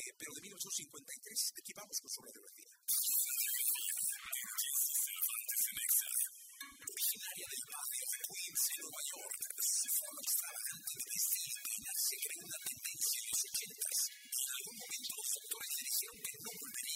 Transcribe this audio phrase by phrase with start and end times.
[0.00, 2.72] eh, pero de 1953, aquí vamos con su radiografía.
[6.88, 12.14] Originaria del barrio de Queens, en Nueva York, se forma extravagante de vestir y nace
[12.16, 13.88] creó una tendencia en los 80
[14.40, 16.89] En algún momento los autores le dijeron que no volvería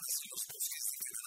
[0.38, 0.76] スポーツで
[1.14, 1.19] す。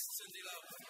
[0.00, 0.89] Cindy Lauper.